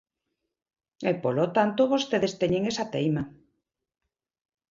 E, 1.09 1.11
polo 1.23 1.45
tanto, 1.55 1.91
vostedes 1.93 2.33
teñen 2.41 2.63
esa 2.71 2.85
teima. 2.93 3.23